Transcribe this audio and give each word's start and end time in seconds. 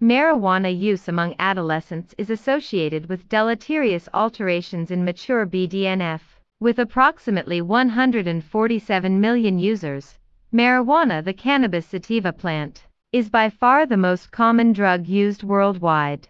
Marijuana 0.00 0.70
use 0.70 1.08
among 1.08 1.34
adolescents 1.40 2.14
is 2.16 2.30
associated 2.30 3.08
with 3.08 3.28
deleterious 3.28 4.08
alterations 4.14 4.92
in 4.92 5.04
mature 5.04 5.44
BDNF. 5.44 6.20
With 6.60 6.78
approximately 6.78 7.60
147 7.60 9.20
million 9.20 9.58
users, 9.58 10.16
marijuana, 10.54 11.24
the 11.24 11.32
cannabis 11.32 11.86
sativa 11.86 12.32
plant, 12.32 12.86
is 13.12 13.28
by 13.28 13.50
far 13.50 13.86
the 13.86 13.96
most 13.96 14.30
common 14.30 14.72
drug 14.72 15.08
used 15.08 15.42
worldwide. 15.42 16.28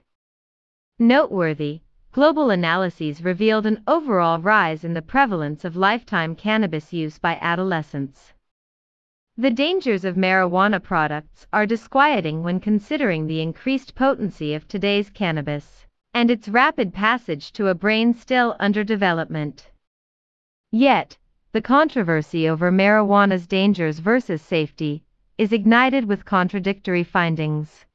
Noteworthy, 0.98 1.82
global 2.10 2.48
analyses 2.48 3.22
revealed 3.22 3.66
an 3.66 3.82
overall 3.86 4.38
rise 4.38 4.82
in 4.82 4.94
the 4.94 5.02
prevalence 5.02 5.66
of 5.66 5.76
lifetime 5.76 6.34
cannabis 6.34 6.94
use 6.94 7.18
by 7.18 7.38
adolescents. 7.42 8.32
The 9.40 9.52
dangers 9.52 10.04
of 10.04 10.16
marijuana 10.16 10.82
products 10.82 11.46
are 11.52 11.64
disquieting 11.64 12.42
when 12.42 12.58
considering 12.58 13.28
the 13.28 13.40
increased 13.40 13.94
potency 13.94 14.52
of 14.52 14.66
today's 14.66 15.10
cannabis 15.10 15.86
and 16.12 16.28
its 16.28 16.48
rapid 16.48 16.92
passage 16.92 17.52
to 17.52 17.68
a 17.68 17.74
brain 17.76 18.14
still 18.14 18.56
under 18.58 18.82
development. 18.82 19.70
Yet, 20.72 21.16
the 21.52 21.62
controversy 21.62 22.48
over 22.48 22.72
marijuana's 22.72 23.46
dangers 23.46 24.00
versus 24.00 24.42
safety 24.42 25.04
is 25.38 25.52
ignited 25.52 26.06
with 26.06 26.24
contradictory 26.24 27.04
findings. 27.04 27.86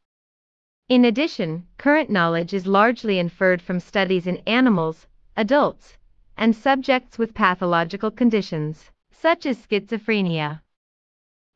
In 0.87 1.03
addition, 1.03 1.67
current 1.77 2.09
knowledge 2.09 2.53
is 2.53 2.65
largely 2.65 3.19
inferred 3.19 3.61
from 3.61 3.81
studies 3.81 4.27
in 4.27 4.37
animals, 4.47 5.07
adults, 5.35 5.97
and 6.37 6.55
subjects 6.55 7.17
with 7.17 7.33
pathological 7.33 8.11
conditions, 8.11 8.91
such 9.11 9.45
as 9.45 9.57
schizophrenia. 9.57 10.61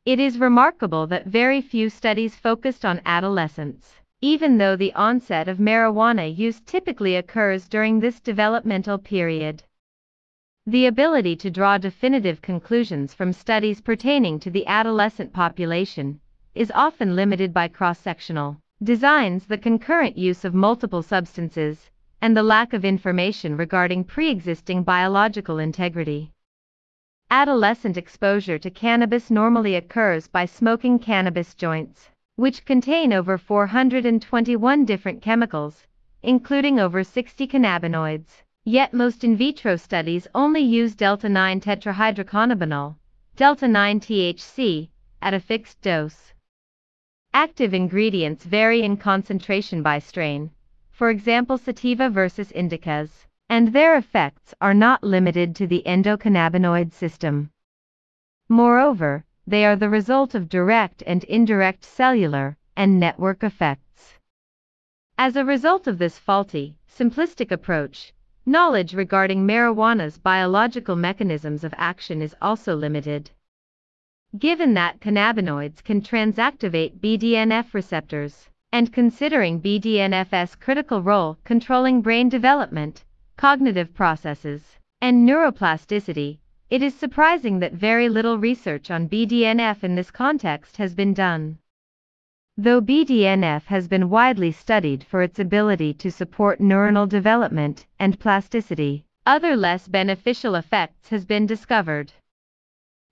It 0.08 0.22
is 0.22 0.40
remarkable 0.40 1.06
that 1.08 1.26
very 1.26 1.60
few 1.60 1.90
studies 1.90 2.34
focused 2.34 2.86
on 2.86 3.02
adolescents, 3.06 4.00
even 4.22 4.58
though 4.58 4.78
the 4.78 4.94
onset 4.94 5.50
of 5.50 5.58
marijuana 5.58 6.34
use 6.34 6.62
typically 6.62 7.18
occurs 7.18 7.68
during 7.68 8.00
this 8.00 8.22
developmental 8.22 9.00
period. 9.00 9.64
The 10.66 10.86
ability 10.86 11.36
to 11.36 11.52
draw 11.52 11.78
definitive 11.78 12.42
conclusions 12.42 13.14
from 13.14 13.34
studies 13.34 13.82
pertaining 13.82 14.40
to 14.40 14.50
the 14.50 14.66
adolescent 14.66 15.34
population 15.34 16.22
is 16.56 16.72
often 16.74 17.14
limited 17.14 17.54
by 17.54 17.68
cross-sectional 17.68 18.62
designs, 18.82 19.46
the 19.46 19.58
concurrent 19.58 20.18
use 20.18 20.46
of 20.46 20.54
multiple 20.54 21.04
substances, 21.04 21.90
and 22.22 22.34
the 22.34 22.44
lack 22.44 22.72
of 22.72 22.86
information 22.86 23.58
regarding 23.58 24.06
pre-existing 24.06 24.84
biological 24.84 25.60
integrity. 25.60 26.32
Adolescent 27.30 27.98
exposure 27.98 28.58
to 28.58 28.72
cannabis 28.72 29.30
normally 29.30 29.76
occurs 29.76 30.30
by 30.30 30.46
smoking 30.46 30.98
cannabis 30.98 31.54
joints, 31.54 32.10
which 32.38 32.64
contain 32.64 33.12
over 33.12 33.38
421 33.38 34.86
different 34.86 35.22
chemicals, 35.22 35.86
including 36.24 36.80
over 36.80 37.04
60 37.04 37.46
cannabinoids. 37.46 38.44
Yet 38.64 38.94
most 38.94 39.26
in 39.26 39.36
vitro 39.36 39.76
studies 39.76 40.26
only 40.34 40.62
use 40.62 40.96
delta-9 40.96 41.62
tetrahydrocannabinol, 41.62 42.96
delta-9 43.36 44.00
THC, 44.00 44.88
at 45.22 45.34
a 45.34 45.42
fixed 45.42 45.82
dose. 45.82 46.34
Active 47.34 47.74
ingredients 47.74 48.46
vary 48.46 48.84
in 48.84 48.96
concentration 48.96 49.84
by 49.84 50.00
strain, 50.00 50.52
for 50.92 51.10
example 51.10 51.58
sativa 51.58 52.10
versus 52.10 52.54
indicas 52.54 53.27
and 53.50 53.70
their 53.70 53.96
effects 53.98 54.54
are 54.60 54.74
not 54.74 55.04
limited 55.04 55.56
to 55.56 55.68
the 55.68 55.84
endocannabinoid 55.86 56.92
system. 56.92 57.50
Moreover, 58.50 59.24
they 59.46 59.66
are 59.66 59.76
the 59.76 59.90
result 59.90 60.36
of 60.36 60.50
direct 60.50 61.02
and 61.08 61.24
indirect 61.24 61.84
cellular 61.84 62.58
and 62.76 63.00
network 63.00 63.44
effects. 63.44 64.20
As 65.18 65.36
a 65.36 65.46
result 65.46 65.88
of 65.88 65.98
this 65.98 66.20
faulty, 66.20 66.76
simplistic 66.88 67.52
approach, 67.52 68.14
knowledge 68.46 68.94
regarding 68.94 69.48
marijuana's 69.48 70.18
biological 70.18 70.96
mechanisms 70.96 71.64
of 71.64 71.74
action 71.78 72.22
is 72.22 72.36
also 72.42 72.76
limited. 72.76 73.32
Given 74.38 74.74
that 74.74 75.00
cannabinoids 75.00 75.84
can 75.84 76.02
transactivate 76.02 77.00
BDNF 77.00 77.74
receptors, 77.74 78.50
and 78.72 78.92
considering 78.92 79.62
BDNF's 79.62 80.56
critical 80.56 81.02
role 81.02 81.38
controlling 81.46 82.02
brain 82.02 82.28
development, 82.28 83.06
cognitive 83.38 83.94
processes, 83.94 84.78
and 85.00 85.30
neuroplasticity, 85.30 86.40
it 86.72 86.82
is 86.82 86.96
surprising 86.96 87.60
that 87.60 87.72
very 87.72 88.10
little 88.10 88.40
research 88.40 88.90
on 88.90 89.08
BDNF 89.08 89.84
in 89.84 89.94
this 89.94 90.10
context 90.10 90.78
has 90.78 90.96
been 90.96 91.14
done. 91.14 91.60
Though 92.58 92.82
BDNF 92.82 93.66
has 93.66 93.88
been 93.88 94.10
widely 94.10 94.52
studied 94.52 95.04
for 95.04 95.22
its 95.22 95.38
ability 95.38 95.94
to 95.94 96.12
support 96.12 96.60
neuronal 96.60 97.08
development 97.08 97.86
and 98.00 98.20
plasticity, 98.20 99.06
other 99.28 99.56
less 99.56 99.88
beneficial 99.88 100.56
effects 100.56 101.10
has 101.10 101.24
been 101.24 101.46
discovered. 101.46 102.12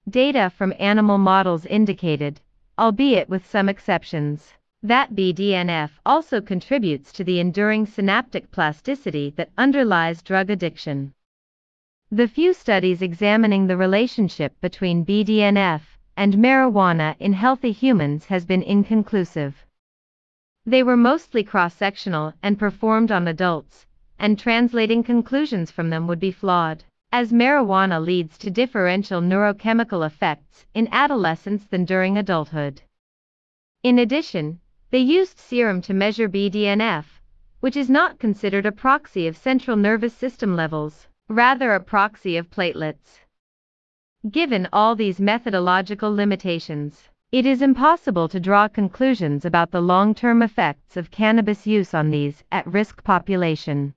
Data 0.09 0.50
from 0.50 0.74
animal 0.80 1.19
models 1.19 1.68
indicated, 1.68 2.42
albeit 2.80 3.30
with 3.30 3.46
some 3.46 3.69
exceptions, 3.69 4.53
that 4.88 5.16
BDNF 5.16 5.90
also 6.06 6.40
contributes 6.41 7.12
to 7.13 7.23
the 7.23 7.40
enduring 7.40 7.88
synaptic 7.88 8.51
plasticity 8.51 9.34
that 9.35 9.50
underlies 9.57 10.22
drug 10.22 10.51
addiction. 10.51 11.12
The 12.12 12.28
few 12.28 12.53
studies 12.53 13.01
examining 13.01 13.66
the 13.66 13.78
relationship 13.78 14.53
between 14.62 15.03
BDNF 15.03 15.81
and 16.16 16.35
marijuana 16.35 17.16
in 17.19 17.34
healthy 17.34 17.72
humans 17.72 18.25
has 18.25 18.45
been 18.45 18.62
inconclusive. 18.62 19.66
They 20.68 20.84
were 20.84 20.97
mostly 20.97 21.44
cross-sectional 21.44 22.34
and 22.44 22.59
performed 22.59 23.12
on 23.12 23.28
adults, 23.28 23.88
and 24.19 24.38
translating 24.38 25.03
conclusions 25.03 25.72
from 25.72 25.90
them 25.90 26.06
would 26.06 26.19
be 26.19 26.31
flawed, 26.31 26.84
as 27.12 27.34
marijuana 27.34 28.00
leads 28.06 28.38
to 28.38 28.51
differential 28.51 29.19
neurochemical 29.19 30.06
effects 30.06 30.68
in 30.75 30.88
adolescence 30.91 31.66
than 31.66 31.85
during 31.85 32.19
adulthood. 32.19 32.84
In 33.81 33.97
addition, 33.97 34.59
they 34.95 35.01
used 35.01 35.38
serum 35.38 35.81
to 35.81 35.94
measure 35.94 36.29
BDNF, 36.29 37.03
which 37.59 37.75
is 37.75 37.89
not 37.89 38.17
considered 38.17 38.66
a 38.66 38.72
proxy 38.72 39.28
of 39.28 39.35
central 39.35 39.75
nervous 39.75 40.13
system 40.13 40.56
levels, 40.56 41.09
rather 41.28 41.73
a 41.73 41.81
proxy 41.81 42.38
of 42.38 42.50
platelets. 42.50 43.19
Given 44.31 44.69
all 44.72 44.95
these 44.95 45.19
methodological 45.19 46.16
limitations, 46.16 47.09
it 47.29 47.45
is 47.45 47.61
impossible 47.61 48.29
to 48.29 48.39
draw 48.39 48.69
conclusions 48.69 49.44
about 49.44 49.69
the 49.69 49.81
long-term 49.81 50.41
effects 50.41 50.95
of 50.95 51.12
cannabis 51.12 51.67
use 51.67 51.94
on 51.94 52.09
these 52.09 52.45
at-risk 52.53 53.03
population. 53.03 53.94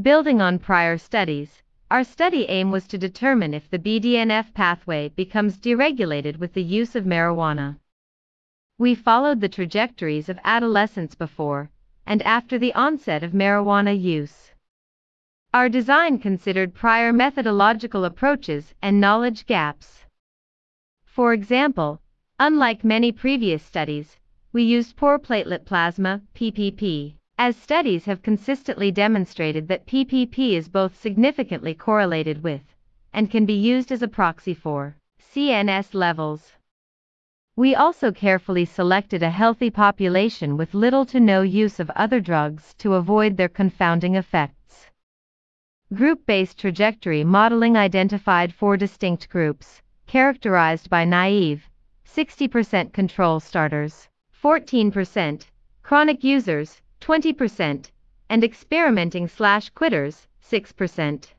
Building 0.00 0.40
on 0.40 0.60
prior 0.60 0.96
studies, 0.96 1.64
our 1.90 2.04
study 2.04 2.46
aim 2.48 2.70
was 2.70 2.86
to 2.86 2.98
determine 2.98 3.52
if 3.52 3.68
the 3.68 3.80
BDNF 3.80 4.54
pathway 4.54 5.08
becomes 5.08 5.58
deregulated 5.58 6.36
with 6.38 6.52
the 6.52 6.62
use 6.62 6.94
of 6.94 7.04
marijuana. 7.04 7.78
We 8.80 8.94
followed 8.94 9.40
the 9.40 9.48
trajectories 9.48 10.28
of 10.28 10.38
adolescents 10.44 11.16
before 11.16 11.68
and 12.06 12.22
after 12.22 12.60
the 12.60 12.72
onset 12.74 13.24
of 13.24 13.32
marijuana 13.32 14.00
use. 14.00 14.52
Our 15.52 15.68
design 15.68 16.20
considered 16.20 16.74
prior 16.74 17.12
methodological 17.12 18.04
approaches 18.04 18.74
and 18.80 19.00
knowledge 19.00 19.46
gaps. 19.46 20.04
For 21.04 21.32
example, 21.32 22.00
unlike 22.38 22.84
many 22.84 23.10
previous 23.10 23.64
studies, 23.64 24.16
we 24.52 24.62
used 24.62 24.94
poor 24.96 25.18
platelet 25.18 25.64
plasma, 25.64 26.22
PPP, 26.36 27.14
as 27.36 27.56
studies 27.56 28.04
have 28.04 28.22
consistently 28.22 28.92
demonstrated 28.92 29.66
that 29.66 29.86
PPP 29.86 30.52
is 30.52 30.68
both 30.68 30.96
significantly 30.96 31.74
correlated 31.74 32.44
with 32.44 32.62
and 33.12 33.28
can 33.28 33.44
be 33.44 33.54
used 33.54 33.90
as 33.90 34.02
a 34.02 34.08
proxy 34.08 34.54
for 34.54 34.96
CNS 35.20 35.94
levels. 35.94 36.52
We 37.58 37.74
also 37.74 38.12
carefully 38.12 38.64
selected 38.64 39.20
a 39.20 39.30
healthy 39.30 39.68
population 39.68 40.56
with 40.56 40.74
little 40.74 41.04
to 41.06 41.18
no 41.18 41.42
use 41.42 41.80
of 41.80 41.90
other 41.96 42.20
drugs 42.20 42.72
to 42.74 42.94
avoid 42.94 43.36
their 43.36 43.48
confounding 43.48 44.14
effects. 44.14 44.86
Group-based 45.92 46.56
trajectory 46.56 47.24
modeling 47.24 47.76
identified 47.76 48.54
four 48.54 48.76
distinct 48.76 49.28
groups, 49.28 49.82
characterized 50.06 50.88
by 50.88 51.04
naive, 51.04 51.68
60% 52.06 52.92
control 52.92 53.40
starters, 53.40 54.08
14%, 54.40 55.46
chronic 55.82 56.22
users, 56.22 56.80
20%, 57.00 57.90
and 58.30 58.44
experimenting 58.44 59.26
slash 59.26 59.68
quitters, 59.70 60.28
6%. 60.44 61.32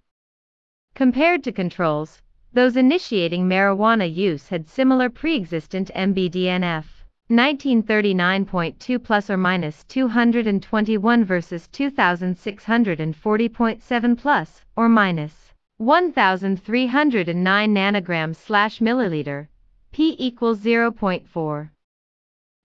Compared 0.95 1.45
to 1.45 1.53
controls, 1.53 2.21
those 2.53 2.75
initiating 2.75 3.47
marijuana 3.47 4.13
use 4.13 4.49
had 4.49 4.67
similar 4.67 5.09
pre-existent 5.09 5.89
MBDNF. 5.95 6.83
1939.2 7.29 9.03
plus 9.03 9.29
or 9.29 9.37
minus 9.37 9.83
221 9.83 11.23
versus 11.23 11.69
2640.7 11.71 14.17
plus 14.17 14.65
or 14.75 14.89
minus 14.89 15.53
1309 15.77 17.73
nanograms 17.73 18.35
slash 18.35 18.79
milliliter, 18.79 19.47
p 19.91 20.15
equals 20.17 20.59
0.4. 20.59 21.69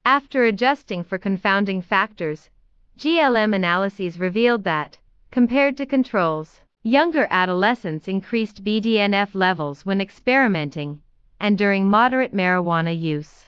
After 0.04 0.44
adjusting 0.44 1.04
for 1.04 1.18
confounding 1.18 1.80
factors, 1.80 2.50
GLM 2.98 3.54
analyses 3.54 4.18
revealed 4.18 4.64
that, 4.64 4.98
compared 5.30 5.76
to 5.76 5.86
controls, 5.86 6.60
younger 6.86 7.26
adolescents 7.30 8.08
increased 8.08 8.62
BDNF 8.62 9.34
levels 9.34 9.86
when 9.86 10.02
experimenting 10.02 11.00
and 11.40 11.56
during 11.56 11.88
moderate 11.88 12.34
marijuana 12.34 12.92
use. 12.92 13.46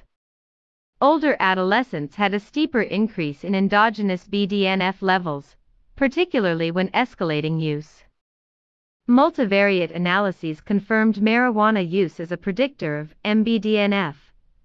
Older 1.02 1.36
adolescents 1.38 2.16
had 2.16 2.32
a 2.32 2.40
steeper 2.40 2.80
increase 2.80 3.44
in 3.44 3.54
endogenous 3.54 4.26
BDNF 4.26 5.02
levels, 5.02 5.54
particularly 5.96 6.70
when 6.70 6.88
escalating 6.88 7.60
use. 7.60 8.04
Multivariate 9.06 9.94
analyses 9.94 10.62
confirmed 10.62 11.16
marijuana 11.16 11.86
use 11.86 12.18
as 12.18 12.32
a 12.32 12.38
predictor 12.38 12.98
of 12.98 13.14
MBDNF, 13.22 14.14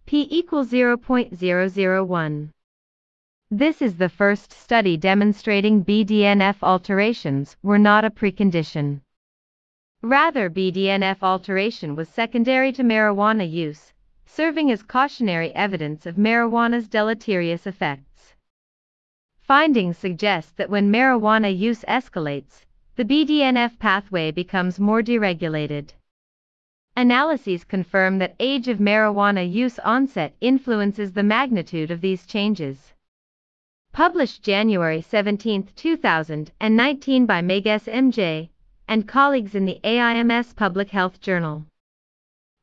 p 0.06 0.28
equals 0.32 0.72
0.001. 0.72 2.50
This 3.54 3.82
is 3.82 3.98
the 3.98 4.08
first 4.08 4.54
study 4.54 4.96
demonstrating 4.96 5.84
BDNF 5.84 6.64
alterations 6.64 7.58
were 7.62 7.78
not 7.78 8.06
a 8.06 8.10
precondition. 8.10 9.02
Rather 10.02 10.50
BDNF 10.50 11.18
alteration 11.22 11.94
was 11.94 12.08
secondary 12.08 12.72
to 12.72 12.82
marijuana 12.82 13.44
use, 13.44 13.92
serving 14.26 14.72
as 14.72 14.84
cautionary 14.84 15.54
evidence 15.54 16.06
of 16.06 16.16
marijuana's 16.16 16.88
deleterious 16.88 17.68
effects. 17.68 18.36
Findings 19.42 19.98
suggest 19.98 20.56
that 20.56 20.70
when 20.70 20.90
marijuana 20.90 21.54
use 21.54 21.84
escalates, 21.90 22.64
the 22.96 23.04
BDNF 23.04 23.78
pathway 23.80 24.32
becomes 24.32 24.80
more 24.80 25.02
deregulated. 25.02 25.90
Analyses 26.96 27.66
confirm 27.66 28.18
that 28.20 28.38
age 28.40 28.70
of 28.70 28.78
marijuana 28.78 29.44
use 29.44 29.78
onset 29.80 30.34
influences 30.40 31.12
the 31.12 31.22
magnitude 31.24 31.92
of 31.92 32.00
these 32.00 32.26
changes. 32.26 32.94
Published 33.94 34.42
January 34.42 35.02
17, 35.02 35.68
2019 35.76 37.26
by 37.26 37.42
Miguez 37.42 37.92
MJ 37.92 38.48
and 38.88 39.06
colleagues 39.06 39.54
in 39.54 39.66
the 39.66 39.82
AIMS 39.84 40.54
Public 40.54 40.92
Health 40.92 41.20
Journal. 41.20 41.66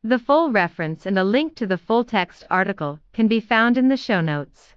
The 0.03 0.19
full 0.19 0.51
reference 0.51 1.05
and 1.05 1.19
a 1.19 1.25
link 1.25 1.55
to 1.57 1.67
the 1.67 1.77
full 1.77 2.03
text 2.03 2.45
article 2.49 3.01
can 3.13 3.29
be 3.29 3.41
found 3.41 3.77
in 3.77 3.89
the 3.89 3.97
show 3.99 4.23
notes. 4.23 4.75